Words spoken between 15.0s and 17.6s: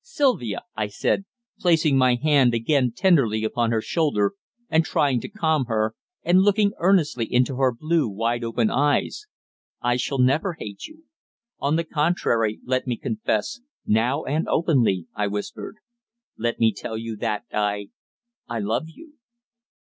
I whispered, "let me tell you that